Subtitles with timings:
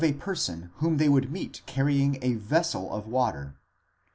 [0.03, 3.55] a person whom they would meet carrying a vessel of water.